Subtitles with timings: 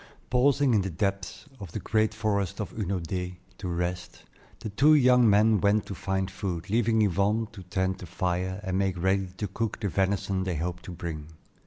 [0.31, 4.23] Pausing in the depths of the great forest of Hunaudaye to rest,
[4.61, 8.79] the two young men went to find food, leaving Yvonne to tend the fire and
[8.79, 11.27] make ready to cook the venison they hoped to bring.